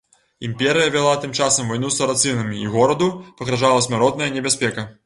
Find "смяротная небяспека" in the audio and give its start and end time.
3.91-4.91